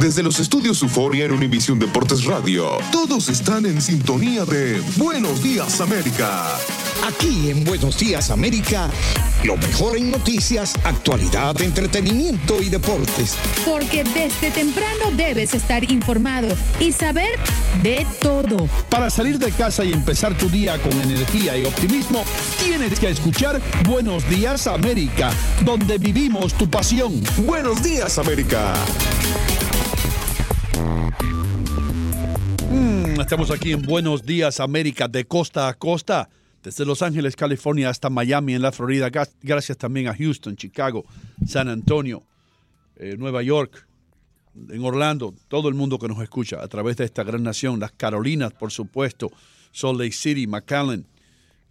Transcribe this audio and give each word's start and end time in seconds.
Desde 0.00 0.22
los 0.22 0.38
estudios 0.38 0.80
Euforia 0.80 1.24
en 1.24 1.32
Univisión 1.32 1.76
Deportes 1.80 2.24
Radio, 2.24 2.78
todos 2.92 3.28
están 3.28 3.66
en 3.66 3.82
sintonía 3.82 4.44
de 4.44 4.80
Buenos 4.96 5.42
Días 5.42 5.80
América. 5.80 6.56
Aquí 7.04 7.50
en 7.50 7.64
Buenos 7.64 7.98
Días 7.98 8.30
América, 8.30 8.90
lo 9.42 9.56
mejor 9.56 9.96
en 9.96 10.12
noticias, 10.12 10.74
actualidad, 10.84 11.60
entretenimiento 11.60 12.62
y 12.62 12.68
deportes. 12.68 13.36
Porque 13.66 14.04
desde 14.04 14.52
temprano 14.52 15.10
debes 15.16 15.54
estar 15.54 15.82
informado 15.90 16.46
y 16.78 16.92
saber 16.92 17.36
de 17.82 18.06
todo. 18.20 18.68
Para 18.88 19.10
salir 19.10 19.36
de 19.40 19.50
casa 19.50 19.84
y 19.84 19.92
empezar 19.92 20.36
tu 20.38 20.48
día 20.48 20.80
con 20.80 20.92
energía 20.92 21.58
y 21.58 21.64
optimismo, 21.64 22.22
tienes 22.62 23.00
que 23.00 23.10
escuchar 23.10 23.60
Buenos 23.84 24.28
Días 24.30 24.68
América, 24.68 25.30
donde 25.64 25.98
vivimos 25.98 26.54
tu 26.54 26.70
pasión. 26.70 27.20
Buenos 27.44 27.82
Días 27.82 28.16
América. 28.18 28.74
Estamos 33.22 33.50
aquí 33.50 33.72
en 33.72 33.82
Buenos 33.82 34.22
Días 34.22 34.60
América, 34.60 35.08
de 35.08 35.24
costa 35.24 35.68
a 35.68 35.74
costa 35.74 36.28
desde 36.62 36.84
Los 36.84 37.02
Ángeles, 37.02 37.34
California, 37.34 37.90
hasta 37.90 38.10
Miami, 38.10 38.54
en 38.54 38.62
la 38.62 38.70
Florida. 38.70 39.10
Gracias 39.42 39.76
también 39.76 40.06
a 40.06 40.14
Houston, 40.14 40.56
Chicago, 40.56 41.04
San 41.46 41.68
Antonio, 41.68 42.22
eh, 42.96 43.16
Nueva 43.18 43.42
York, 43.42 43.86
en 44.70 44.84
Orlando, 44.84 45.34
todo 45.48 45.68
el 45.68 45.74
mundo 45.74 45.98
que 45.98 46.06
nos 46.06 46.22
escucha 46.22 46.62
a 46.62 46.68
través 46.68 46.96
de 46.96 47.04
esta 47.06 47.24
gran 47.24 47.42
nación, 47.42 47.80
las 47.80 47.92
Carolinas, 47.92 48.52
por 48.52 48.70
supuesto, 48.70 49.30
Salt 49.72 49.98
Lake 49.98 50.12
City, 50.12 50.46
McAllen. 50.46 51.04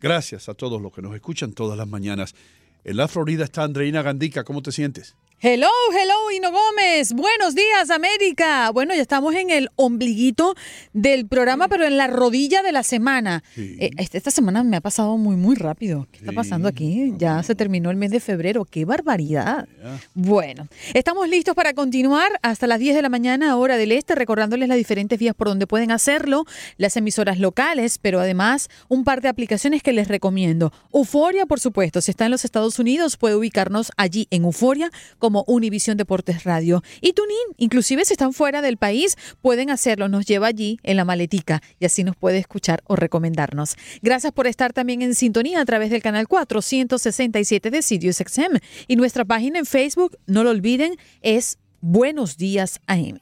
Gracias 0.01 0.49
a 0.49 0.53
todos 0.53 0.81
los 0.81 0.91
que 0.91 1.01
nos 1.01 1.15
escuchan 1.15 1.53
todas 1.53 1.77
las 1.77 1.87
mañanas. 1.87 2.35
En 2.83 2.97
la 2.97 3.07
Florida 3.07 3.45
está 3.45 3.63
Andreina 3.63 4.01
Gandica. 4.01 4.43
¿Cómo 4.43 4.61
te 4.61 4.71
sientes? 4.71 5.15
Hello, 5.39 5.69
hello, 5.91 6.31
Hino 6.31 6.51
Gómez. 6.51 7.13
Buenos 7.13 7.53
días, 7.53 7.91
América. 7.91 8.71
Bueno, 8.71 8.95
ya 8.95 9.03
estamos 9.03 9.35
en 9.35 9.51
el 9.51 9.69
ombliguito 9.75 10.55
del 10.93 11.27
programa, 11.27 11.67
pero 11.67 11.85
en 11.85 11.95
la 11.95 12.07
rodilla 12.07 12.63
de 12.63 12.71
la 12.71 12.81
semana. 12.81 13.43
Eh, 13.55 13.91
este, 13.97 14.17
esta 14.17 14.31
semana 14.31 14.63
me 14.63 14.77
ha 14.77 14.81
pasado 14.81 15.15
muy, 15.15 15.35
muy 15.35 15.55
rápido. 15.55 16.07
¿Qué 16.11 16.17
está 16.17 16.31
pasando 16.31 16.67
aquí? 16.67 17.13
Ya 17.19 17.43
se 17.43 17.53
terminó 17.53 17.91
el 17.91 17.97
mes 17.97 18.09
de 18.09 18.19
febrero. 18.19 18.65
¡Qué 18.65 18.83
barbaridad! 18.83 19.67
Bueno, 20.15 20.67
estamos 20.95 21.29
listos 21.29 21.53
para 21.53 21.73
continuar 21.73 22.31
hasta 22.41 22.65
las 22.65 22.79
10 22.79 22.95
de 22.95 23.03
la 23.03 23.09
mañana, 23.09 23.57
hora 23.57 23.77
del 23.77 23.91
este, 23.91 24.15
recordándoles 24.15 24.67
las 24.67 24.77
diferentes 24.79 25.19
vías 25.19 25.35
por 25.35 25.49
donde 25.49 25.67
pueden 25.67 25.91
hacerlo, 25.91 26.45
las 26.77 26.97
emisoras 26.97 27.37
locales, 27.37 27.99
pero 27.99 28.19
además 28.19 28.69
un 28.87 29.03
par 29.03 29.21
de 29.21 29.27
aplicaciones 29.27 29.83
que 29.83 29.93
les 29.93 30.07
recomiendo. 30.07 30.73
Euforia, 30.91 31.45
por 31.45 31.59
supuesto, 31.59 32.01
si 32.01 32.09
está 32.09 32.25
en 32.25 32.31
los 32.31 32.43
Estados 32.43 32.79
Unidos, 32.79 33.17
puede 33.17 33.35
ubicarnos 33.35 33.91
allí 33.97 34.27
en 34.31 34.43
Euforia 34.43 34.89
como 35.27 35.43
Univisión 35.45 35.97
Deportes 35.97 36.45
Radio. 36.45 36.81
Y 37.01 37.11
Tunin, 37.11 37.35
inclusive 37.57 38.05
si 38.05 38.13
están 38.13 38.31
fuera 38.31 38.61
del 38.61 38.77
país, 38.77 39.17
pueden 39.41 39.69
hacerlo. 39.69 40.07
Nos 40.07 40.25
lleva 40.25 40.47
allí 40.47 40.79
en 40.83 40.95
la 40.95 41.03
maletica 41.03 41.61
y 41.81 41.85
así 41.85 42.05
nos 42.05 42.15
puede 42.15 42.37
escuchar 42.37 42.81
o 42.85 42.95
recomendarnos. 42.95 43.75
Gracias 44.01 44.31
por 44.31 44.47
estar 44.47 44.71
también 44.71 45.01
en 45.01 45.15
sintonía 45.15 45.59
a 45.59 45.65
través 45.65 45.89
del 45.89 46.01
canal 46.01 46.29
467 46.29 47.71
de 47.71 47.81
Sirius 47.81 48.23
XM. 48.25 48.57
Y 48.87 48.95
nuestra 48.95 49.25
página 49.25 49.59
en 49.59 49.65
Facebook, 49.65 50.17
no 50.27 50.45
lo 50.45 50.51
olviden, 50.51 50.95
es 51.21 51.57
Buenos 51.81 52.37
Días 52.37 52.79
AM. 52.87 53.19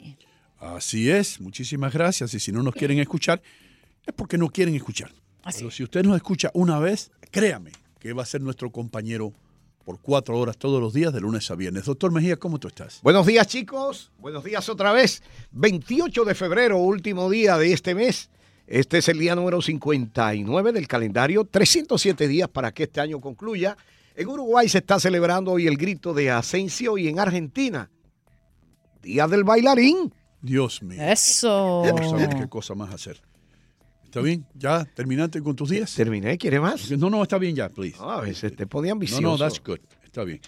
Así 0.60 1.10
es, 1.10 1.42
muchísimas 1.42 1.92
gracias. 1.92 2.36
Y 2.36 2.40
si 2.40 2.52
no 2.52 2.62
nos 2.62 2.76
quieren 2.76 3.00
escuchar, 3.00 3.42
es 4.06 4.14
porque 4.14 4.38
no 4.38 4.50
quieren 4.50 4.76
escuchar. 4.76 5.12
Pero 5.44 5.72
si 5.72 5.82
usted 5.82 6.04
nos 6.04 6.16
escucha 6.18 6.52
una 6.54 6.78
vez, 6.78 7.10
créame 7.32 7.72
que 8.00 8.14
va 8.14 8.22
a 8.22 8.28
ser 8.28 8.42
nuestro 8.42 8.72
compañero 8.72 9.34
por 9.86 10.00
cuatro 10.00 10.38
horas 10.40 10.58
todos 10.58 10.82
los 10.82 10.94
días 10.94 11.14
de 11.14 11.22
lunes 11.22 11.50
a 11.52 11.56
viernes. 11.56 11.86
Doctor 11.86 12.12
Mejía, 12.12 12.38
¿cómo 12.38 12.60
tú 12.60 12.68
estás? 12.68 13.00
Buenos 13.04 13.26
días 13.28 13.46
chicos, 13.46 14.12
buenos 14.18 14.44
días 14.44 14.68
otra 14.68 14.92
vez. 14.92 15.22
28 15.52 16.26
de 16.26 16.34
febrero, 16.34 16.80
último 16.80 17.30
día 17.30 17.56
de 17.58 17.72
este 17.72 17.94
mes. 17.94 18.32
Este 18.66 18.98
es 18.98 19.08
el 19.10 19.20
día 19.20 19.36
número 19.36 19.62
59 19.62 20.72
del 20.72 20.88
calendario, 20.88 21.46
307 21.46 22.28
días 22.28 22.50
para 22.50 22.74
que 22.74 22.84
este 22.84 23.00
año 23.00 23.22
concluya. 23.22 23.78
En 24.16 24.28
Uruguay 24.28 24.68
se 24.68 24.80
está 24.80 25.00
celebrando 25.00 25.52
hoy 25.52 25.68
el 25.68 25.78
grito 25.78 26.16
de 26.16 26.32
Asensio 26.32 26.98
y 26.98 27.08
en 27.08 27.20
Argentina, 27.20 27.92
Día 29.04 29.28
del 29.28 29.44
Bailarín. 29.44 30.12
Dios 30.42 30.82
mío. 30.82 31.00
Eso. 31.00 31.84
Vamos 31.86 32.12
a 32.12 32.16
ver 32.16 32.36
qué 32.36 32.50
cosa 32.50 32.74
más 32.74 32.92
hacer. 32.92 33.22
¿Está 34.16 34.24
bien? 34.24 34.46
¿Ya 34.54 34.86
terminaste 34.86 35.42
con 35.42 35.58
tus 35.58 35.70
días? 35.70 35.94
Terminé, 35.94 36.38
¿quiere 36.38 36.58
más? 36.62 36.90
No, 36.92 37.10
no, 37.10 37.22
está 37.22 37.38
bien 37.38 37.54
ya, 37.54 37.68
please. 37.68 37.98
a 38.00 38.22
veces 38.22 38.56
te 38.56 38.66
pone 38.66 38.90
ambicioso. 38.90 39.22
No, 39.22 39.32
no, 39.32 39.38
that's 39.38 39.62
good. 39.62 39.80
Está 40.06 40.24
bien. 40.24 40.40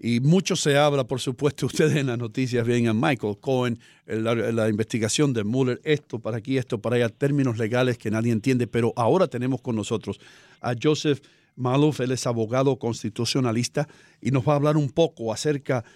Y 0.00 0.18
mucho 0.18 0.56
se 0.56 0.76
habla, 0.76 1.04
por 1.04 1.20
supuesto, 1.20 1.66
ustedes 1.72 1.94
en 1.94 2.08
las 2.08 2.18
noticias 2.18 2.66
ven 2.66 2.88
a 2.88 2.92
Michael 2.92 3.36
Cohen, 3.40 3.78
la, 4.06 4.34
la, 4.34 4.68
investigación 4.68 5.32
de 5.32 5.44
Mueller, 5.44 5.80
esto 5.84 6.18
para 6.18 6.38
aquí, 6.38 6.58
esto 6.58 6.80
para 6.80 6.96
allá, 6.96 7.10
términos 7.10 7.58
legales 7.58 7.96
que 7.96 8.10
nadie 8.10 8.32
entiende, 8.32 8.66
pero 8.66 8.92
ahora 8.96 9.28
tenemos 9.28 9.60
con 9.60 9.76
nosotros 9.76 10.18
a 10.60 10.74
Joseph 10.82 11.20
Maluf, 11.54 12.00
él 12.00 12.10
es 12.10 12.26
abogado 12.26 12.76
constitucionalista 12.76 13.86
y 14.20 14.32
nos 14.32 14.42
va 14.42 14.54
a 14.54 14.56
hablar 14.56 14.76
un 14.76 14.90
poco 14.90 15.32
acerca 15.32 15.80
de 15.80 15.86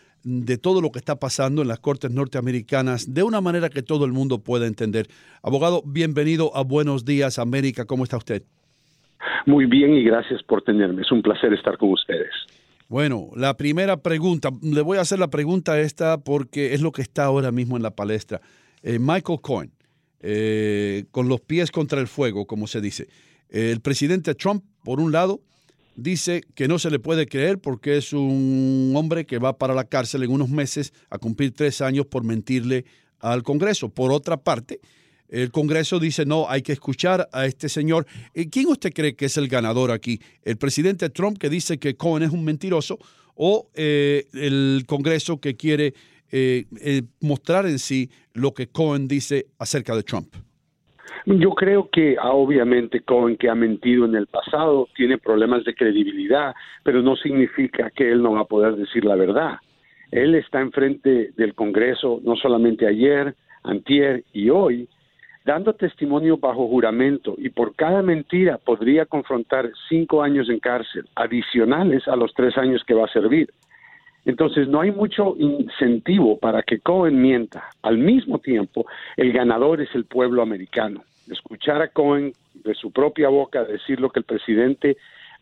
todo 0.60 0.80
lo 0.80 0.90
que 0.90 0.98
está 0.98 1.16
pasando 1.16 1.62
en 1.62 1.68
las 1.68 1.78
Cortes 1.78 2.10
norteamericanas 2.10 3.14
de 3.14 3.22
una 3.22 3.40
manera 3.40 3.68
que 3.68 3.82
todo 3.82 4.04
el 4.04 4.12
mundo 4.12 4.40
pueda 4.40 4.66
entender. 4.66 5.06
Abogado, 5.42 5.82
bienvenido 5.86 6.54
a 6.56 6.64
Buenos 6.64 7.04
Días 7.04 7.38
América. 7.38 7.84
¿Cómo 7.84 8.02
está 8.02 8.16
usted? 8.16 8.42
Muy 9.46 9.66
bien 9.66 9.94
y 9.94 10.02
gracias 10.02 10.42
por 10.42 10.62
tenerme. 10.62 11.02
Es 11.02 11.12
un 11.12 11.22
placer 11.22 11.52
estar 11.52 11.78
con 11.78 11.90
ustedes. 11.92 12.32
Bueno, 12.88 13.30
la 13.36 13.56
primera 13.56 13.96
pregunta, 13.98 14.50
le 14.62 14.80
voy 14.80 14.98
a 14.98 15.02
hacer 15.02 15.18
la 15.18 15.28
pregunta 15.28 15.78
esta 15.80 16.18
porque 16.18 16.74
es 16.74 16.80
lo 16.80 16.90
que 16.90 17.02
está 17.02 17.24
ahora 17.24 17.52
mismo 17.52 17.76
en 17.76 17.84
la 17.84 17.92
palestra. 17.92 18.40
Eh, 18.82 18.98
Michael 18.98 19.40
Cohen, 19.40 19.70
eh, 20.20 21.04
con 21.12 21.28
los 21.28 21.40
pies 21.40 21.70
contra 21.70 22.00
el 22.00 22.08
fuego, 22.08 22.46
como 22.46 22.66
se 22.66 22.80
dice. 22.80 23.06
el 23.48 23.80
presidente 23.80 24.34
Trump, 24.34 24.64
por 24.82 24.98
un 24.98 25.12
lado, 25.12 25.40
dice 25.96 26.42
que 26.54 26.68
no 26.68 26.78
se 26.78 26.90
le 26.90 26.98
puede 26.98 27.26
creer 27.26 27.58
porque 27.58 27.96
es 27.96 28.12
un 28.12 28.92
hombre 28.94 29.26
que 29.26 29.38
va 29.38 29.58
para 29.58 29.74
la 29.74 29.84
cárcel 29.84 30.22
en 30.22 30.30
unos 30.30 30.48
meses 30.48 30.92
a 31.10 31.18
cumplir 31.18 31.52
tres 31.52 31.80
años 31.80 32.06
por 32.06 32.22
mentirle 32.22 32.84
al 33.18 33.42
Congreso. 33.42 33.88
Por 33.88 34.12
otra 34.12 34.36
parte, 34.36 34.80
el 35.28 35.50
Congreso 35.50 35.98
dice, 35.98 36.24
no, 36.24 36.48
hay 36.48 36.62
que 36.62 36.72
escuchar 36.72 37.28
a 37.32 37.46
este 37.46 37.68
señor. 37.68 38.06
¿Quién 38.50 38.68
usted 38.68 38.92
cree 38.92 39.16
que 39.16 39.26
es 39.26 39.36
el 39.36 39.48
ganador 39.48 39.90
aquí? 39.90 40.20
¿El 40.42 40.56
presidente 40.56 41.10
Trump 41.10 41.38
que 41.38 41.50
dice 41.50 41.78
que 41.78 41.96
Cohen 41.96 42.22
es 42.22 42.30
un 42.30 42.44
mentiroso 42.44 42.98
o 43.34 43.68
eh, 43.74 44.26
el 44.32 44.84
Congreso 44.86 45.40
que 45.40 45.56
quiere 45.56 45.94
eh, 46.30 46.66
eh, 46.80 47.02
mostrar 47.20 47.66
en 47.66 47.78
sí 47.78 48.10
lo 48.34 48.54
que 48.54 48.68
Cohen 48.68 49.08
dice 49.08 49.48
acerca 49.58 49.96
de 49.96 50.02
Trump? 50.02 50.34
Yo 51.26 51.50
creo 51.50 51.88
que 51.90 52.16
ah, 52.20 52.30
obviamente 52.30 53.00
Cohen, 53.00 53.36
que 53.36 53.48
ha 53.48 53.54
mentido 53.54 54.04
en 54.04 54.14
el 54.14 54.26
pasado, 54.26 54.88
tiene 54.94 55.18
problemas 55.18 55.64
de 55.64 55.74
credibilidad, 55.74 56.54
pero 56.82 57.02
no 57.02 57.16
significa 57.16 57.90
que 57.90 58.10
él 58.10 58.22
no 58.22 58.32
va 58.32 58.40
a 58.40 58.44
poder 58.44 58.76
decir 58.76 59.04
la 59.04 59.16
verdad. 59.16 59.56
Él 60.10 60.34
está 60.34 60.60
enfrente 60.60 61.32
del 61.36 61.54
Congreso 61.54 62.20
no 62.22 62.36
solamente 62.36 62.86
ayer, 62.86 63.34
antier 63.64 64.24
y 64.32 64.50
hoy, 64.50 64.88
dando 65.44 65.74
testimonio 65.74 66.38
bajo 66.38 66.68
juramento 66.68 67.34
y 67.38 67.50
por 67.50 67.74
cada 67.74 68.02
mentira 68.02 68.58
podría 68.58 69.06
confrontar 69.06 69.70
cinco 69.88 70.22
años 70.22 70.48
en 70.48 70.60
cárcel, 70.60 71.08
adicionales 71.14 72.06
a 72.08 72.16
los 72.16 72.32
tres 72.34 72.56
años 72.58 72.82
que 72.84 72.94
va 72.94 73.04
a 73.04 73.12
servir. 73.12 73.48
Entonces 74.26 74.68
no 74.68 74.80
hay 74.82 74.92
mucho 74.92 75.34
incentivo 75.38 76.38
para 76.38 76.62
que 76.62 76.80
Cohen 76.80 77.22
mienta. 77.22 77.70
Al 77.82 77.96
mismo 77.96 78.38
tiempo, 78.38 78.86
el 79.16 79.32
ganador 79.32 79.80
es 79.80 79.94
el 79.94 80.04
pueblo 80.04 80.42
americano 80.42 81.02
escuchar 81.32 81.82
a 81.82 81.88
Cohen 81.88 82.32
de 82.54 82.74
su 82.74 82.90
propia 82.90 83.28
boca 83.28 83.64
decir 83.64 84.00
lo 84.00 84.10
que 84.10 84.20
el 84.20 84.24
presidente 84.24 84.96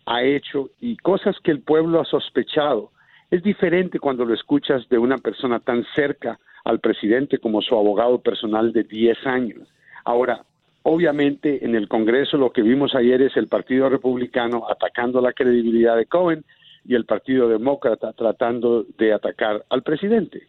ha 0.06 0.22
hecho 0.22 0.70
y 0.80 0.96
cosas 0.96 1.36
que 1.42 1.50
el 1.50 1.60
pueblo 1.60 2.00
ha 2.00 2.04
sospechado. 2.04 2.90
Es 3.30 3.42
diferente 3.42 3.98
cuando 3.98 4.24
lo 4.24 4.34
escuchas 4.34 4.88
de 4.88 4.98
una 4.98 5.18
persona 5.18 5.60
tan 5.60 5.84
cerca 5.94 6.38
al 6.64 6.80
presidente 6.80 7.38
como 7.38 7.62
su 7.62 7.74
abogado 7.74 8.20
personal 8.20 8.72
de 8.72 8.84
10 8.84 9.26
años. 9.26 9.68
Ahora, 10.04 10.42
obviamente 10.82 11.64
en 11.64 11.74
el 11.74 11.88
Congreso 11.88 12.36
lo 12.36 12.52
que 12.52 12.62
vimos 12.62 12.94
ayer 12.94 13.22
es 13.22 13.36
el 13.36 13.48
Partido 13.48 13.88
Republicano 13.88 14.66
atacando 14.68 15.20
la 15.20 15.32
credibilidad 15.32 15.96
de 15.96 16.06
Cohen 16.06 16.44
y 16.84 16.94
el 16.94 17.04
Partido 17.04 17.48
Demócrata 17.48 18.12
tratando 18.12 18.84
de 18.98 19.12
atacar 19.12 19.64
al 19.70 19.82
presidente. 19.82 20.48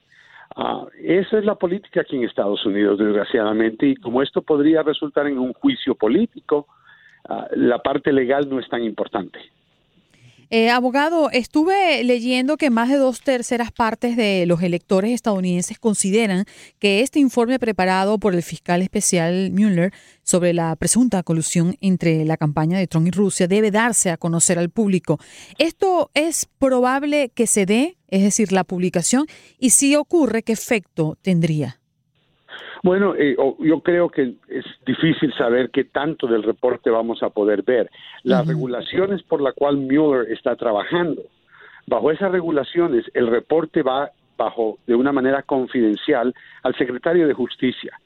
Uh, 0.55 0.87
esa 1.01 1.39
es 1.39 1.45
la 1.45 1.55
política 1.55 2.01
aquí 2.01 2.15
en 2.15 2.23
Estados 2.23 2.65
Unidos, 2.65 2.99
desgraciadamente, 2.99 3.87
y 3.87 3.95
como 3.95 4.21
esto 4.21 4.41
podría 4.41 4.83
resultar 4.83 5.27
en 5.27 5.37
un 5.37 5.53
juicio 5.53 5.95
político, 5.95 6.67
uh, 7.29 7.43
la 7.55 7.79
parte 7.79 8.13
legal 8.13 8.47
no 8.49 8.59
es 8.59 8.69
tan 8.69 8.83
importante. 8.83 9.39
Eh, 10.57 10.69
abogado, 10.69 11.29
estuve 11.31 12.01
leyendo 12.05 12.55
que 12.55 12.69
más 12.69 12.87
de 12.87 12.95
dos 12.95 13.19
terceras 13.19 13.73
partes 13.73 14.15
de 14.15 14.45
los 14.45 14.61
electores 14.61 15.11
estadounidenses 15.11 15.79
consideran 15.79 16.45
que 16.79 17.01
este 17.01 17.19
informe 17.19 17.59
preparado 17.59 18.17
por 18.19 18.33
el 18.33 18.41
fiscal 18.41 18.81
especial 18.81 19.51
Mueller 19.51 19.91
sobre 20.23 20.53
la 20.53 20.73
presunta 20.77 21.23
colusión 21.23 21.75
entre 21.81 22.23
la 22.23 22.37
campaña 22.37 22.79
de 22.79 22.87
Trump 22.87 23.07
y 23.07 23.11
Rusia 23.11 23.49
debe 23.49 23.69
darse 23.69 24.11
a 24.11 24.15
conocer 24.15 24.57
al 24.57 24.69
público. 24.69 25.19
¿Esto 25.57 26.09
es 26.13 26.47
probable 26.57 27.33
que 27.35 27.47
se 27.47 27.65
dé, 27.65 27.97
es 28.07 28.23
decir, 28.23 28.53
la 28.53 28.63
publicación? 28.63 29.25
Y 29.59 29.71
si 29.71 29.97
ocurre, 29.97 30.41
¿qué 30.41 30.53
efecto 30.53 31.17
tendría? 31.21 31.81
Bueno, 32.85 33.15
eh, 33.15 33.35
yo 33.61 33.79
creo 33.79 34.09
que 34.09 34.35
es 34.47 34.65
difícil 34.85 35.33
saber 35.33 35.71
qué 35.71 35.85
tanto 35.85 36.27
del 36.27 36.43
reporte 36.43 36.91
vamos 36.91 37.23
a 37.23 37.31
poder 37.31 37.63
ver. 37.63 37.89
Las 38.21 38.45
regulaciones 38.45 39.23
por 39.23 39.41
la 39.41 39.53
cual 39.53 39.77
Mueller 39.77 40.31
está 40.31 40.55
trabajando, 40.55 41.23
bajo 41.87 42.11
esas 42.11 42.31
regulaciones, 42.31 43.03
el 43.15 43.25
reporte 43.25 43.81
va 43.81 44.11
bajo 44.37 44.77
de 44.85 44.93
una 44.93 45.11
manera 45.11 45.41
confidencial 45.41 46.35
al 46.61 46.75
secretario 46.75 47.27
de 47.27 47.33
Justicia 47.33 47.99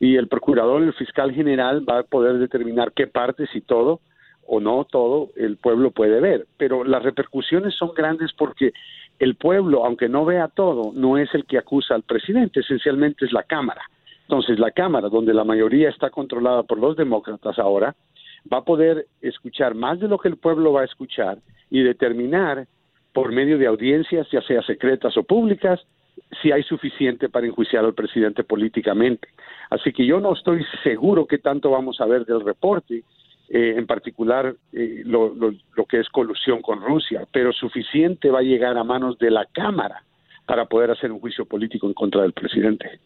y 0.00 0.16
el 0.16 0.28
procurador, 0.28 0.82
el 0.82 0.92
fiscal 0.92 1.32
general 1.32 1.88
va 1.88 2.00
a 2.00 2.02
poder 2.02 2.36
determinar 2.36 2.92
qué 2.92 3.06
partes 3.06 3.48
y 3.54 3.62
todo 3.62 4.00
o 4.46 4.60
no 4.60 4.84
todo 4.84 5.30
el 5.36 5.56
pueblo 5.56 5.92
puede 5.92 6.20
ver, 6.20 6.46
pero 6.58 6.84
las 6.84 7.02
repercusiones 7.02 7.74
son 7.74 7.94
grandes 7.94 8.34
porque 8.34 8.74
el 9.18 9.36
pueblo, 9.36 9.86
aunque 9.86 10.10
no 10.10 10.26
vea 10.26 10.48
todo, 10.48 10.92
no 10.92 11.16
es 11.16 11.34
el 11.34 11.46
que 11.46 11.56
acusa 11.56 11.94
al 11.94 12.02
presidente, 12.02 12.60
esencialmente 12.60 13.24
es 13.24 13.32
la 13.32 13.44
Cámara. 13.44 13.80
Entonces, 14.28 14.58
la 14.58 14.72
Cámara, 14.72 15.08
donde 15.08 15.32
la 15.32 15.44
mayoría 15.44 15.88
está 15.88 16.10
controlada 16.10 16.64
por 16.64 16.78
los 16.78 16.96
demócratas 16.96 17.58
ahora, 17.58 17.94
va 18.52 18.58
a 18.58 18.64
poder 18.64 19.06
escuchar 19.20 19.74
más 19.74 20.00
de 20.00 20.08
lo 20.08 20.18
que 20.18 20.28
el 20.28 20.36
pueblo 20.36 20.72
va 20.72 20.82
a 20.82 20.84
escuchar 20.84 21.38
y 21.70 21.82
determinar 21.82 22.66
por 23.12 23.32
medio 23.32 23.56
de 23.56 23.66
audiencias, 23.66 24.28
ya 24.30 24.42
sea 24.42 24.62
secretas 24.62 25.16
o 25.16 25.22
públicas, 25.22 25.80
si 26.42 26.52
hay 26.52 26.62
suficiente 26.62 27.28
para 27.28 27.46
enjuiciar 27.46 27.84
al 27.84 27.94
presidente 27.94 28.44
políticamente. 28.44 29.28
Así 29.70 29.92
que 29.92 30.04
yo 30.04 30.20
no 30.20 30.34
estoy 30.34 30.64
seguro 30.82 31.26
qué 31.26 31.38
tanto 31.38 31.70
vamos 31.70 32.00
a 32.00 32.06
ver 32.06 32.24
del 32.24 32.40
reporte, 32.40 33.04
eh, 33.48 33.74
en 33.76 33.86
particular 33.86 34.54
eh, 34.72 35.02
lo, 35.04 35.32
que 35.88 36.00
es 36.00 36.08
colusión 36.08 36.62
con 36.62 36.80
Rusia, 36.80 37.26
pero 37.32 37.52
suficiente 37.52 38.30
va 38.30 38.40
a 38.40 38.42
llegar 38.42 38.76
a 38.76 38.84
manos 38.84 39.18
de 39.18 39.30
la 39.30 39.46
Cámara 39.46 40.02
para 40.46 40.66
poder 40.66 40.90
hacer 40.90 41.12
un 41.12 41.20
juicio 41.20 41.44
político 41.44 41.86
en 41.86 41.94
contra 41.94 42.22
del 42.22 42.32
presidente. 42.32 42.98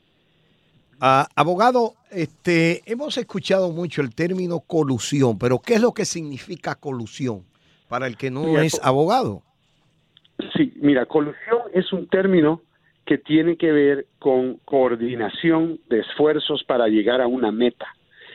Ah, 1.00 1.26
abogado, 1.34 1.94
este, 2.10 2.82
hemos 2.84 3.16
escuchado 3.16 3.72
mucho 3.72 4.02
el 4.02 4.14
término 4.14 4.60
colusión, 4.60 5.38
pero 5.38 5.58
¿qué 5.58 5.74
es 5.74 5.80
lo 5.80 5.92
que 5.92 6.04
significa 6.04 6.74
colusión 6.74 7.44
para 7.88 8.06
el 8.06 8.18
que 8.18 8.30
no 8.30 8.60
es 8.60 8.78
abogado? 8.84 9.42
Sí, 10.54 10.74
mira, 10.76 11.06
colusión 11.06 11.60
es 11.72 11.90
un 11.94 12.06
término 12.06 12.60
que 13.06 13.16
tiene 13.16 13.56
que 13.56 13.72
ver 13.72 14.06
con 14.18 14.58
coordinación 14.66 15.80
de 15.88 16.00
esfuerzos 16.00 16.64
para 16.64 16.86
llegar 16.88 17.22
a 17.22 17.26
una 17.26 17.50
meta. 17.50 17.86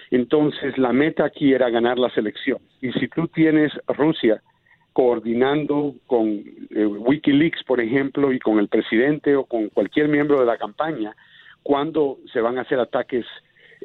Entonces, 0.09 0.75
la 0.79 0.91
meta 0.91 1.25
aquí 1.25 1.53
era 1.53 1.69
ganar 1.69 1.99
la 1.99 2.09
selección. 2.09 2.59
Y 2.81 2.91
si 2.93 3.07
tú 3.09 3.27
tienes 3.27 3.71
Rusia 3.87 4.41
coordinando 4.91 5.93
con 6.07 6.43
eh, 6.71 6.85
Wikileaks, 6.85 7.63
por 7.65 7.79
ejemplo, 7.79 8.31
y 8.31 8.39
con 8.39 8.59
el 8.59 8.69
presidente 8.69 9.35
o 9.35 9.45
con 9.45 9.69
cualquier 9.69 10.07
miembro 10.07 10.39
de 10.39 10.45
la 10.45 10.57
campaña, 10.57 11.15
cuando 11.65 12.19
se 12.31 12.41
van 12.41 12.59
a 12.59 12.61
hacer 12.61 12.79
ataques 12.79 13.25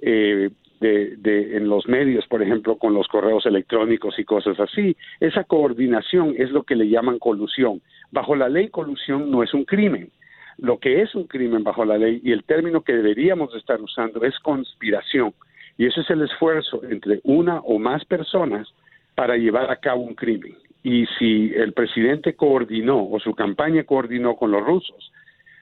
eh, 0.03 0.51
de, 0.81 1.57
en 1.57 1.67
los 1.67 1.89
medios, 1.89 2.27
por 2.27 2.43
ejemplo, 2.43 2.77
con 2.77 2.93
los 2.93 3.09
correos 3.09 3.47
electrónicos 3.47 4.19
y 4.19 4.25
cosas 4.25 4.61
así. 4.61 4.95
Esa 5.19 5.45
coordinación 5.45 6.35
es 6.37 6.51
lo 6.51 6.65
que 6.65 6.77
le 6.77 6.91
llaman 6.91 7.19
colusión. 7.19 7.81
Bajo 8.11 8.37
la 8.37 8.51
ley, 8.51 8.69
colusión 8.69 9.31
no 9.31 9.43
es 9.43 9.55
un 9.55 9.65
crimen. 9.65 10.11
Lo 10.59 10.79
que 10.79 11.01
es 11.01 11.15
un 11.15 11.25
crimen 11.25 11.65
bajo 11.65 11.87
la 11.87 11.97
ley 11.97 12.21
y 12.23 12.33
el 12.33 12.45
término 12.45 12.83
que 12.83 12.93
deberíamos 12.93 13.55
estar 13.55 13.81
usando 13.81 14.25
es 14.25 14.39
conspiración. 14.41 15.33
Y 15.79 15.87
ese 15.87 16.03
es 16.03 16.11
el 16.11 16.21
esfuerzo 16.21 16.83
entre 16.85 17.21
una 17.25 17.61
o 17.61 17.79
más 17.79 18.05
personas 18.05 18.69
para 19.15 19.39
llevar 19.39 19.71
a 19.71 19.77
cabo 19.77 20.03
un 20.03 20.15
crimen. 20.15 20.55
Y 20.83 21.07
si 21.19 21.51
el 21.55 21.73
presidente 21.73 22.35
coordinó 22.35 23.09
o 23.09 23.19
su 23.21 23.35
campaña 23.35 23.85
coordinó 23.85 24.37
con 24.37 24.51
los 24.51 24.63
rusos 24.63 25.11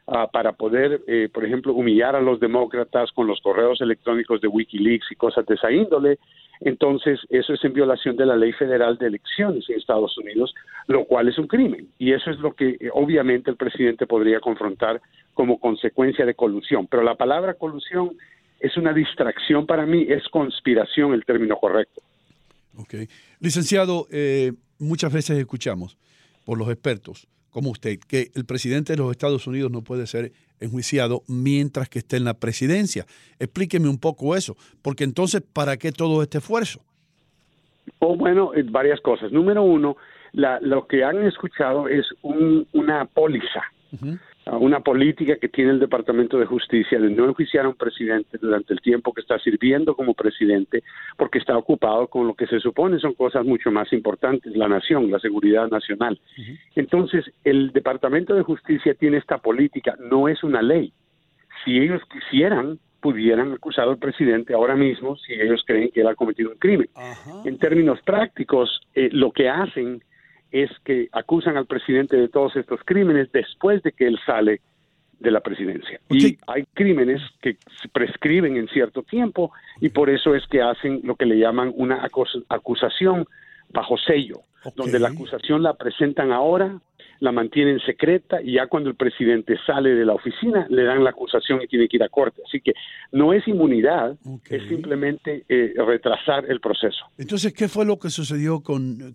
ah, 0.09 0.29
para 0.33 0.53
poder, 0.53 1.03
eh, 1.07 1.29
por 1.33 1.45
ejemplo, 1.45 1.73
humillar 1.73 2.17
a 2.17 2.21
los 2.21 2.41
demócratas 2.41 3.13
con 3.13 3.27
los 3.27 3.41
correos 3.41 3.81
electrónicos 3.81 4.41
de 4.41 4.49
Wikileaks 4.49 5.13
y 5.13 5.17
cosas 5.17 5.47
de 5.47 5.55
esa 5.55 5.71
índole, 5.71 6.19
entonces 6.61 7.21
eso 7.29 7.55
es 7.55 7.65
en 7.65 7.73
violación 7.73 8.17
de 8.17 8.27
la 8.27 8.37
ley 8.37 8.53
federal 8.53 8.99
de 8.99 9.07
elecciones 9.07 9.69
en 9.69 9.77
Estados 9.77 10.17
Unidos, 10.19 10.55
lo 10.87 11.05
cual 11.05 11.29
es 11.29 11.39
un 11.39 11.47
crimen. 11.47 11.89
Y 11.99 12.13
eso 12.13 12.31
es 12.31 12.39
lo 12.41 12.55
que 12.55 12.71
eh, 12.71 12.91
obviamente 12.93 13.51
el 13.51 13.57
presidente 13.57 14.07
podría 14.07 14.41
confrontar 14.41 15.01
como 15.35 15.61
consecuencia 15.61 16.27
de 16.27 16.35
colusión. 16.35 16.87
Pero 16.89 17.03
la 17.03 17.15
palabra 17.15 17.55
colusión 17.55 18.17
es 18.59 18.77
una 18.77 18.93
distracción 18.93 19.67
para 19.67 19.87
mí, 19.87 20.07
es 20.09 20.29
conspiración 20.29 21.15
el 21.15 21.25
término 21.25 21.57
correcto. 21.57 22.03
Ok. 22.77 22.95
Licenciado, 23.41 24.07
eh, 24.11 24.53
muchas 24.79 25.13
veces 25.13 25.39
escuchamos 25.39 25.97
por 26.45 26.59
los 26.59 26.69
expertos 26.69 27.29
como 27.59 27.73
usted 27.73 27.99
que 27.99 28.31
el 28.37 28.45
presidente 28.45 28.93
de 28.93 28.99
los 28.99 29.11
Estados 29.11 29.49
Unidos 29.49 29.73
no 29.73 29.83
puede 29.83 30.07
ser 30.07 30.31
enjuiciado 30.61 31.23
mientras 31.27 31.89
que 31.89 31.99
esté 31.99 32.17
en 32.17 32.23
la 32.23 32.35
presidencia. 32.35 33.05
Explíqueme 33.41 33.89
un 33.89 33.99
poco 33.99 34.37
eso, 34.37 34.57
porque 34.81 35.03
entonces, 35.03 35.43
¿para 35.43 35.77
qué 35.77 35.91
todo 35.91 36.23
este 36.23 36.39
esfuerzo? 36.39 36.79
Oh, 37.99 38.17
bueno, 38.17 38.55
eh, 38.55 38.63
varias 38.63 39.01
cosas. 39.01 39.33
Número 39.33 39.65
uno, 39.65 39.97
lo 40.35 40.87
que 40.87 41.03
han 41.03 41.21
escuchado 41.27 41.89
es 41.89 42.07
una 42.23 43.07
póliza 43.07 43.65
una 44.57 44.81
política 44.81 45.37
que 45.37 45.49
tiene 45.49 45.73
el 45.73 45.79
Departamento 45.79 46.39
de 46.39 46.47
Justicia 46.47 46.99
de 46.99 47.11
no 47.11 47.27
enjuiciar 47.27 47.67
a 47.67 47.69
un 47.69 47.75
presidente 47.75 48.39
durante 48.39 48.73
el 48.73 48.81
tiempo 48.81 49.13
que 49.13 49.21
está 49.21 49.39
sirviendo 49.39 49.95
como 49.95 50.15
presidente 50.15 50.83
porque 51.17 51.39
está 51.39 51.57
ocupado 51.57 52.07
con 52.09 52.27
lo 52.27 52.35
que 52.35 52.47
se 52.47 52.61
supone 52.61 52.99
son 52.99 53.15
cosas 53.15 53.45
mucho 53.45 53.71
más 53.71 53.93
importantes, 53.93 54.57
la 54.57 54.69
nación, 54.69 55.11
la 55.11 55.19
seguridad 55.19 55.69
nacional. 55.69 56.19
Entonces, 56.75 57.25
el 57.45 57.73
Departamento 57.73 58.35
de 58.35 58.43
Justicia 58.43 58.95
tiene 58.95 59.19
esta 59.19 59.39
política, 59.39 59.97
no 59.99 60.29
es 60.29 60.43
una 60.43 60.63
ley. 60.63 60.93
Si 61.65 61.77
ellos 61.77 62.01
quisieran, 62.11 62.79
pudieran 63.01 63.53
acusar 63.53 63.89
al 63.89 63.99
presidente 63.99 64.55
ahora 64.55 64.75
mismo 64.75 65.17
si 65.17 65.35
ellos 65.35 65.63
creen 65.67 65.91
que 65.91 66.01
él 66.01 66.09
ha 66.09 66.15
cometido 66.15 66.51
un 66.51 66.59
crimen. 66.59 66.89
En 67.45 67.59
términos 67.59 68.01
prácticos, 68.03 68.81
eh, 68.95 69.09
lo 69.13 69.31
que 69.31 69.49
hacen 69.49 70.03
es 70.51 70.71
que 70.85 71.09
acusan 71.13 71.57
al 71.57 71.67
presidente 71.67 72.17
de 72.17 72.29
todos 72.29 72.57
estos 72.57 72.81
crímenes 72.85 73.31
después 73.33 73.83
de 73.83 73.93
que 73.93 74.07
él 74.07 74.19
sale 74.25 74.61
de 75.19 75.31
la 75.31 75.41
presidencia. 75.41 76.01
Y 76.09 76.39
hay 76.47 76.65
crímenes 76.75 77.21
que 77.41 77.57
se 77.81 77.89
prescriben 77.89 78.57
en 78.57 78.69
cierto 78.69 79.03
tiempo 79.03 79.53
y 79.81 79.89
por 79.89 80.11
eso 80.11 80.35
es 80.35 80.47
que 80.47 80.63
hacen 80.63 81.01
lo 81.03 81.17
que 81.17 81.27
le 81.27 81.39
llaman 81.39 81.73
una 81.77 82.07
acusación 82.49 83.27
bajo 83.71 83.97
sello, 83.99 84.43
donde 84.77 84.99
la 84.99 85.09
acusación 85.09 85.63
la 85.63 85.75
presentan 85.75 86.33
ahora, 86.33 86.81
la 87.21 87.33
mantienen 87.33 87.81
secreta 87.81 88.41
y 88.43 88.55
ya 88.55 88.67
cuando 88.67 88.91
el 88.91 88.97
presidente 88.97 89.57
sale 89.67 89.91
de 89.91 90.05
la 90.05 90.15
oficina 90.15 90.67
le 90.71 90.85
dan 90.85 91.03
la 91.03 91.11
acusación 91.11 91.61
y 91.63 91.67
tiene 91.67 91.89
que 91.89 91.97
ir 91.97 92.03
a 92.03 92.09
corte. 92.09 92.43
Así 92.47 92.61
que 92.61 92.75
no 93.13 93.33
es 93.33 93.47
inmunidad, 93.49 94.17
es 94.49 94.69
simplemente 94.69 95.45
eh, 95.49 95.75
retrasar 95.77 96.45
el 96.51 96.61
proceso. 96.61 97.07
Entonces, 97.17 97.53
¿qué 97.53 97.69
fue 97.69 97.85
lo 97.85 97.99
que 97.99 98.11
sucedió 98.11 98.61
con, 98.61 99.15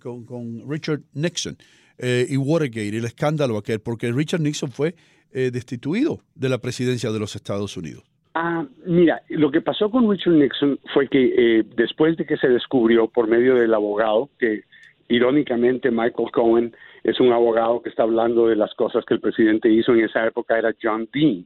Richard 0.68 1.02
Nixon 1.14 1.58
eh, 1.98 2.26
y 2.30 2.38
Watergate, 2.38 2.98
el 2.98 3.06
escándalo 3.06 3.58
aquel? 3.58 3.80
Porque 3.80 4.12
Richard 4.12 4.42
Nixon 4.42 4.72
fue 4.72 4.96
eh, 5.32 5.50
destituido 5.52 6.20
de 6.36 6.50
la 6.50 6.60
presidencia 6.60 7.12
de 7.12 7.20
los 7.20 7.36
Estados 7.36 7.78
Unidos. 7.78 8.04
Ah, 8.36 8.66
mira, 8.86 9.22
lo 9.30 9.52
que 9.52 9.62
pasó 9.62 9.92
con 9.92 10.10
Richard 10.10 10.34
Nixon 10.34 10.80
fue 10.94 11.08
que 11.08 11.64
después 11.76 12.18
de 12.18 12.26
que 12.26 12.36
se 12.38 12.48
descubrió 12.48 13.08
por 13.08 13.28
medio 13.28 13.56
del 13.56 13.74
abogado 13.76 14.30
que 14.40 14.64
Irónicamente, 15.10 15.92
Michael 15.92 16.32
Cohen 16.32 16.76
es 17.04 17.20
un 17.20 17.32
abogado 17.34 17.82
que 17.82 17.90
está 17.90 18.04
hablando 18.04 18.48
de 18.48 18.56
las 18.56 18.74
cosas 18.76 19.04
que 19.06 19.14
el 19.14 19.20
presidente 19.20 19.70
hizo 19.70 19.94
en 19.94 20.06
esa 20.06 20.26
época, 20.26 20.58
era 20.58 20.74
John 20.82 21.08
Dean, 21.14 21.46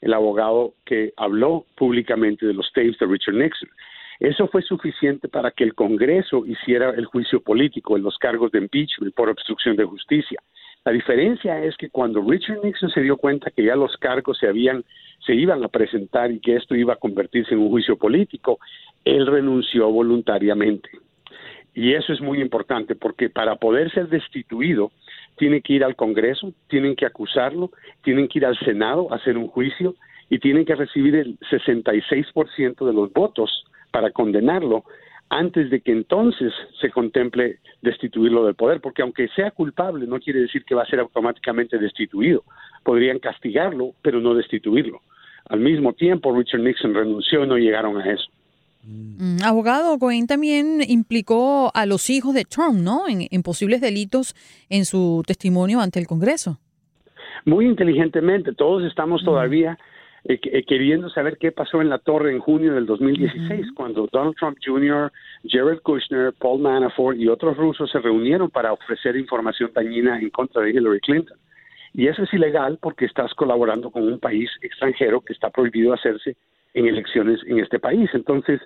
el 0.00 0.14
abogado 0.14 0.74
que 0.84 1.12
habló 1.16 1.66
públicamente 1.76 2.46
de 2.46 2.54
los 2.54 2.72
tapes 2.72 2.98
de 2.98 3.06
Richard 3.06 3.34
Nixon. 3.34 3.68
Eso 4.20 4.46
fue 4.48 4.62
suficiente 4.62 5.28
para 5.28 5.50
que 5.50 5.64
el 5.64 5.74
Congreso 5.74 6.46
hiciera 6.46 6.90
el 6.90 7.04
juicio 7.06 7.40
político 7.40 7.96
en 7.96 8.04
los 8.04 8.16
cargos 8.18 8.52
de 8.52 8.58
impeachment 8.58 9.14
por 9.14 9.28
obstrucción 9.28 9.76
de 9.76 9.84
justicia. 9.84 10.40
La 10.84 10.92
diferencia 10.92 11.64
es 11.64 11.76
que 11.76 11.88
cuando 11.88 12.22
Richard 12.22 12.62
Nixon 12.62 12.90
se 12.90 13.00
dio 13.00 13.16
cuenta 13.16 13.50
que 13.50 13.64
ya 13.64 13.74
los 13.74 13.96
cargos 13.96 14.38
se 14.38 14.46
habían 14.46 14.84
se 15.26 15.34
iban 15.34 15.64
a 15.64 15.68
presentar 15.68 16.30
y 16.30 16.40
que 16.40 16.56
esto 16.56 16.74
iba 16.74 16.92
a 16.92 16.96
convertirse 16.96 17.54
en 17.54 17.60
un 17.60 17.70
juicio 17.70 17.96
político, 17.96 18.58
él 19.04 19.26
renunció 19.26 19.90
voluntariamente. 19.90 20.90
Y 21.74 21.94
eso 21.94 22.12
es 22.12 22.20
muy 22.20 22.40
importante 22.40 22.94
porque 22.94 23.28
para 23.28 23.56
poder 23.56 23.90
ser 23.90 24.08
destituido 24.08 24.92
tiene 25.36 25.60
que 25.60 25.72
ir 25.72 25.84
al 25.84 25.96
Congreso, 25.96 26.52
tienen 26.68 26.94
que 26.94 27.06
acusarlo, 27.06 27.70
tienen 28.02 28.28
que 28.28 28.38
ir 28.38 28.46
al 28.46 28.58
Senado 28.60 29.12
a 29.12 29.16
hacer 29.16 29.36
un 29.36 29.48
juicio 29.48 29.96
y 30.30 30.38
tienen 30.38 30.64
que 30.64 30.76
recibir 30.76 31.16
el 31.16 31.38
66% 31.50 32.86
de 32.86 32.92
los 32.92 33.12
votos 33.12 33.64
para 33.90 34.10
condenarlo 34.10 34.84
antes 35.30 35.70
de 35.70 35.80
que 35.80 35.90
entonces 35.90 36.52
se 36.80 36.90
contemple 36.90 37.58
destituirlo 37.82 38.44
del 38.44 38.54
poder, 38.54 38.80
porque 38.80 39.02
aunque 39.02 39.28
sea 39.28 39.50
culpable 39.50 40.06
no 40.06 40.20
quiere 40.20 40.40
decir 40.40 40.64
que 40.64 40.74
va 40.74 40.82
a 40.82 40.86
ser 40.86 41.00
automáticamente 41.00 41.78
destituido. 41.78 42.44
Podrían 42.84 43.18
castigarlo, 43.18 43.94
pero 44.02 44.20
no 44.20 44.34
destituirlo. 44.34 45.00
Al 45.46 45.60
mismo 45.60 45.92
tiempo, 45.92 46.36
Richard 46.36 46.60
Nixon 46.60 46.94
renunció 46.94 47.44
y 47.44 47.48
no 47.48 47.56
llegaron 47.56 48.00
a 48.00 48.10
eso. 48.12 48.30
Mm, 48.86 49.42
abogado, 49.44 49.98
Cohen 49.98 50.26
también 50.26 50.80
implicó 50.86 51.70
a 51.74 51.86
los 51.86 52.10
hijos 52.10 52.34
de 52.34 52.44
Trump, 52.44 52.78
¿no? 52.80 53.04
En, 53.08 53.42
posibles 53.42 53.80
delitos 53.80 54.34
en 54.68 54.84
su 54.84 55.22
testimonio 55.26 55.80
ante 55.80 55.98
el 55.98 56.06
Congreso. 56.06 56.58
Muy 57.44 57.66
inteligentemente, 57.66 58.54
todos 58.54 58.84
estamos 58.84 59.22
todavía 59.24 59.78
eh, 60.24 60.38
eh, 60.42 60.64
queriendo 60.64 61.10
saber 61.10 61.36
qué 61.38 61.52
pasó 61.52 61.82
en 61.82 61.88
la 61.88 61.98
torre 61.98 62.32
en 62.32 62.40
junio 62.40 62.74
del 62.74 62.86
2016, 62.86 63.72
cuando 63.74 64.08
Donald 64.10 64.34
Trump 64.36 64.58
Jr., 64.64 65.12
Jared 65.46 65.80
Kushner, 65.82 66.32
Paul 66.32 66.62
Manafort 66.62 67.18
y 67.18 67.28
otros 67.28 67.56
rusos 67.56 67.90
se 67.90 67.98
reunieron 67.98 68.50
para 68.50 68.72
ofrecer 68.72 69.16
información 69.16 69.70
dañina 69.74 70.18
en 70.18 70.30
contra 70.30 70.62
de 70.62 70.70
Hillary 70.70 71.00
Clinton. 71.00 71.38
Y 71.92 72.08
eso 72.08 72.22
es 72.24 72.32
ilegal 72.32 72.78
porque 72.80 73.04
estás 73.04 73.32
colaborando 73.34 73.90
con 73.90 74.02
un 74.02 74.18
país 74.18 74.50
extranjero 74.62 75.20
que 75.20 75.32
está 75.32 75.50
prohibido 75.50 75.92
hacerse 75.92 76.36
en 76.74 76.86
elecciones 76.86 77.40
en 77.46 77.60
este 77.60 77.78
país. 77.78 78.10
Entonces, 78.12 78.60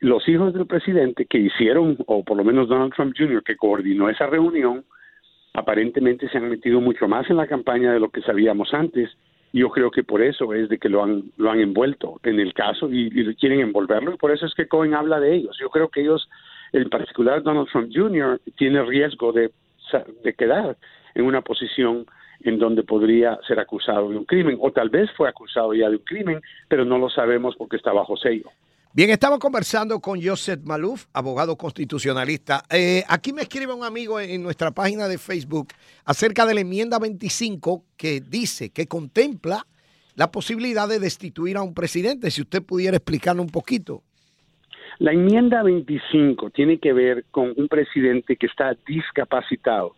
los 0.00 0.26
hijos 0.28 0.52
del 0.54 0.66
presidente 0.66 1.26
que 1.26 1.38
hicieron, 1.38 1.96
o 2.06 2.24
por 2.24 2.36
lo 2.36 2.44
menos 2.44 2.68
Donald 2.68 2.94
Trump 2.94 3.14
Jr., 3.16 3.42
que 3.44 3.56
coordinó 3.56 4.08
esa 4.08 4.26
reunión, 4.26 4.84
aparentemente 5.54 6.28
se 6.28 6.38
han 6.38 6.48
metido 6.48 6.80
mucho 6.80 7.06
más 7.06 7.28
en 7.30 7.36
la 7.36 7.46
campaña 7.46 7.92
de 7.92 8.00
lo 8.00 8.08
que 8.08 8.22
sabíamos 8.22 8.72
antes 8.72 9.10
yo 9.52 9.68
creo 9.68 9.90
que 9.90 10.02
por 10.02 10.22
eso 10.22 10.52
es 10.54 10.68
de 10.68 10.78
que 10.78 10.88
lo 10.88 11.02
han, 11.02 11.24
lo 11.36 11.50
han 11.50 11.60
envuelto 11.60 12.18
en 12.22 12.40
el 12.40 12.54
caso 12.54 12.88
y, 12.90 13.10
quieren 13.36 13.60
envolverlo 13.60 14.14
y 14.14 14.16
por 14.16 14.30
eso 14.30 14.46
es 14.46 14.54
que 14.54 14.66
Cohen 14.66 14.94
habla 14.94 15.20
de 15.20 15.34
ellos. 15.34 15.56
Yo 15.60 15.68
creo 15.68 15.88
que 15.88 16.00
ellos, 16.00 16.28
en 16.72 16.88
particular 16.88 17.42
Donald 17.42 17.68
Trump 17.70 17.90
Jr., 17.94 18.40
tiene 18.56 18.82
riesgo 18.82 19.32
de, 19.32 19.50
de 20.24 20.34
quedar 20.34 20.76
en 21.14 21.26
una 21.26 21.42
posición 21.42 22.06
en 22.44 22.58
donde 22.58 22.82
podría 22.82 23.38
ser 23.46 23.58
acusado 23.58 24.08
de 24.10 24.16
un 24.16 24.24
crimen 24.24 24.58
o 24.60 24.70
tal 24.72 24.90
vez 24.90 25.10
fue 25.16 25.28
acusado 25.28 25.74
ya 25.74 25.88
de 25.88 25.96
un 25.96 26.04
crimen, 26.04 26.40
pero 26.68 26.84
no 26.84 26.98
lo 26.98 27.08
sabemos 27.08 27.54
porque 27.56 27.76
está 27.76 27.92
bajo 27.92 28.16
sello. 28.16 28.50
Bien, 28.94 29.08
estamos 29.08 29.38
conversando 29.38 30.00
con 30.00 30.22
Joseph 30.22 30.60
Maluf, 30.64 31.06
abogado 31.14 31.56
constitucionalista. 31.56 32.62
Eh, 32.70 33.02
aquí 33.08 33.32
me 33.32 33.40
escribe 33.40 33.72
un 33.72 33.84
amigo 33.84 34.20
en, 34.20 34.42
nuestra 34.42 34.70
página 34.70 35.08
de 35.08 35.16
Facebook 35.16 35.68
acerca 36.04 36.44
de 36.44 36.52
la 36.52 36.60
enmienda 36.60 36.98
25 36.98 37.84
que 37.96 38.20
dice, 38.20 38.70
que 38.70 38.86
contempla 38.86 39.66
la 40.14 40.30
posibilidad 40.30 40.86
de 40.86 40.98
destituir 40.98 41.56
a 41.56 41.62
un 41.62 41.72
presidente. 41.72 42.30
Si 42.30 42.42
usted 42.42 42.62
pudiera 42.62 42.98
explicarlo 42.98 43.40
un 43.40 43.48
poquito. 43.48 44.02
La 44.98 45.12
enmienda 45.12 45.62
25 45.62 46.50
tiene 46.50 46.78
que 46.78 46.92
ver 46.92 47.24
con 47.30 47.54
un 47.56 47.68
presidente 47.68 48.36
que 48.36 48.46
está 48.46 48.76
discapacitado 48.86 49.94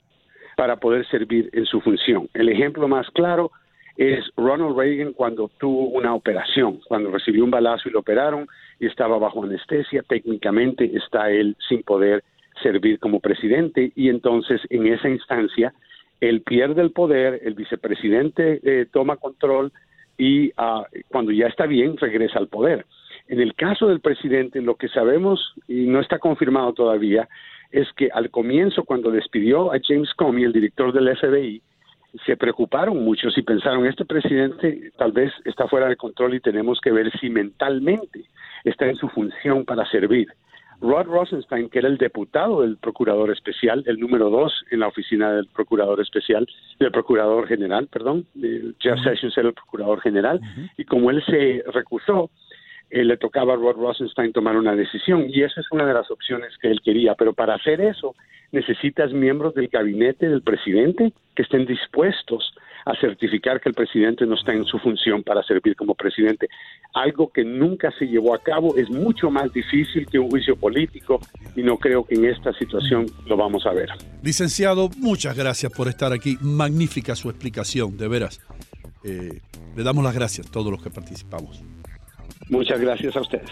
para 0.56 0.76
poder 0.76 1.06
servir 1.08 1.50
en 1.52 1.66
su 1.66 1.80
función. 1.80 2.28
El 2.34 2.48
ejemplo 2.48 2.88
más 2.88 3.08
claro 3.10 3.50
es 3.96 4.24
Ronald 4.36 4.76
Reagan 4.76 5.12
cuando 5.12 5.50
tuvo 5.58 5.88
una 5.88 6.14
operación, 6.14 6.80
cuando 6.88 7.10
recibió 7.10 7.44
un 7.44 7.50
balazo 7.50 7.88
y 7.88 7.92
lo 7.92 8.00
operaron 8.00 8.48
y 8.80 8.86
estaba 8.86 9.18
bajo 9.18 9.44
anestesia, 9.44 10.02
técnicamente 10.02 10.90
está 10.96 11.30
él 11.30 11.56
sin 11.68 11.82
poder 11.82 12.24
servir 12.62 12.98
como 12.98 13.20
presidente 13.20 13.92
y 13.94 14.08
entonces 14.08 14.60
en 14.70 14.86
esa 14.86 15.08
instancia 15.08 15.72
él 16.20 16.42
pierde 16.42 16.82
el 16.82 16.90
poder, 16.90 17.40
el 17.44 17.54
vicepresidente 17.54 18.60
eh, 18.62 18.86
toma 18.90 19.16
control 19.16 19.72
y 20.16 20.52
ah, 20.56 20.86
cuando 21.08 21.32
ya 21.32 21.46
está 21.46 21.66
bien 21.66 21.96
regresa 21.96 22.38
al 22.38 22.48
poder. 22.48 22.86
En 23.26 23.40
el 23.40 23.54
caso 23.54 23.88
del 23.88 24.00
presidente, 24.00 24.60
lo 24.60 24.76
que 24.76 24.88
sabemos 24.88 25.54
y 25.66 25.86
no 25.86 26.00
está 26.00 26.18
confirmado 26.18 26.72
todavía 26.72 27.28
es 27.70 27.92
que 27.96 28.08
al 28.12 28.30
comienzo, 28.30 28.84
cuando 28.84 29.10
despidió 29.10 29.72
a 29.72 29.78
James 29.82 30.12
Comey, 30.14 30.44
el 30.44 30.52
director 30.52 30.92
del 30.92 31.16
FBI, 31.16 31.62
se 32.24 32.36
preocuparon 32.36 33.02
mucho 33.04 33.28
y 33.34 33.42
pensaron, 33.42 33.86
este 33.86 34.04
presidente 34.04 34.92
tal 34.96 35.12
vez 35.12 35.32
está 35.44 35.66
fuera 35.66 35.88
de 35.88 35.96
control 35.96 36.34
y 36.34 36.40
tenemos 36.40 36.80
que 36.80 36.92
ver 36.92 37.10
si 37.18 37.28
mentalmente 37.28 38.24
está 38.62 38.86
en 38.86 38.96
su 38.96 39.08
función 39.08 39.64
para 39.64 39.84
servir. 39.90 40.28
Rod 40.80 41.06
Rosenstein, 41.06 41.70
que 41.70 41.78
era 41.78 41.88
el 41.88 41.98
diputado 41.98 42.60
del 42.62 42.76
procurador 42.76 43.30
especial, 43.30 43.82
el 43.86 43.98
número 43.98 44.28
dos 44.28 44.64
en 44.70 44.80
la 44.80 44.88
oficina 44.88 45.32
del 45.32 45.46
procurador 45.46 46.00
especial, 46.00 46.46
del 46.78 46.90
procurador 46.90 47.46
general, 47.46 47.88
perdón, 47.88 48.26
Jeff 48.80 48.98
Sessions 49.02 49.36
era 49.38 49.48
el 49.48 49.54
procurador 49.54 50.00
general, 50.00 50.40
y 50.76 50.84
como 50.84 51.10
él 51.10 51.22
se 51.24 51.64
recusó, 51.72 52.30
eh, 52.90 53.04
le 53.04 53.16
tocaba 53.16 53.54
a 53.54 53.56
Rod 53.56 53.76
Rosenstein 53.76 54.32
tomar 54.32 54.56
una 54.56 54.74
decisión, 54.74 55.26
y 55.28 55.42
esa 55.42 55.60
es 55.60 55.66
una 55.70 55.86
de 55.86 55.94
las 55.94 56.10
opciones 56.10 56.56
que 56.60 56.68
él 56.68 56.80
quería, 56.82 57.14
pero 57.14 57.32
para 57.32 57.54
hacer 57.54 57.80
eso 57.80 58.14
necesitas 58.52 59.12
miembros 59.12 59.54
del 59.54 59.68
gabinete 59.68 60.28
del 60.28 60.42
presidente 60.42 61.12
que 61.34 61.42
estén 61.42 61.66
dispuestos 61.66 62.54
a 62.86 62.94
certificar 63.00 63.60
que 63.60 63.70
el 63.70 63.74
presidente 63.74 64.26
no 64.26 64.34
está 64.34 64.52
en 64.52 64.64
su 64.64 64.78
función 64.78 65.22
para 65.22 65.42
servir 65.42 65.74
como 65.74 65.94
presidente. 65.94 66.48
Algo 66.92 67.32
que 67.32 67.44
nunca 67.44 67.90
se 67.98 68.06
llevó 68.06 68.34
a 68.34 68.38
cabo 68.38 68.76
es 68.76 68.90
mucho 68.90 69.30
más 69.30 69.52
difícil 69.52 70.06
que 70.06 70.18
un 70.18 70.30
juicio 70.30 70.54
político 70.54 71.18
y 71.56 71.62
no 71.62 71.78
creo 71.78 72.04
que 72.04 72.14
en 72.14 72.26
esta 72.26 72.52
situación 72.52 73.06
lo 73.26 73.36
vamos 73.36 73.66
a 73.66 73.72
ver. 73.72 73.88
Licenciado, 74.22 74.90
muchas 74.98 75.36
gracias 75.36 75.72
por 75.72 75.88
estar 75.88 76.12
aquí. 76.12 76.36
Magnífica 76.40 77.16
su 77.16 77.30
explicación, 77.30 77.96
de 77.96 78.08
veras. 78.08 78.40
Eh, 79.02 79.40
le 79.76 79.82
damos 79.82 80.04
las 80.04 80.14
gracias 80.14 80.46
a 80.46 80.52
todos 80.52 80.70
los 80.70 80.82
que 80.82 80.90
participamos. 80.90 81.62
Muchas 82.48 82.80
gracias 82.80 83.16
a 83.16 83.20
ustedes. 83.20 83.50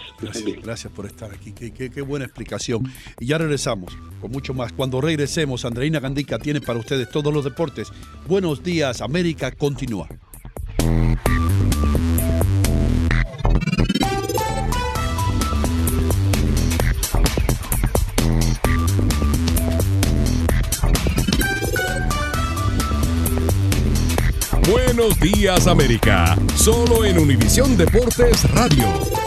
Gracias, 0.63 0.91
por 0.93 1.05
estar 1.05 1.31
aquí. 1.33 1.51
Qué, 1.51 2.01
buena 2.01 2.25
explicación. 2.25 2.83
Y 3.19 3.27
ya 3.27 3.37
regresamos 3.37 3.97
con 4.21 4.31
mucho 4.31 4.53
más. 4.53 4.71
Cuando 4.73 5.01
regresemos, 5.01 5.65
Andreina 5.65 5.99
Gandica 5.99 6.37
tiene 6.39 6.61
para 6.61 6.79
ustedes 6.79 7.09
todos 7.09 7.33
los 7.33 7.43
deportes. 7.43 7.91
Buenos 8.27 8.63
días, 8.63 9.01
América 9.01 9.51
continúa. 9.51 10.07
Buenos 24.73 25.19
días 25.19 25.67
América, 25.67 26.35
solo 26.55 27.05
en 27.05 27.19
Univisión 27.19 27.77
Deportes 27.77 28.49
Radio. 28.55 29.22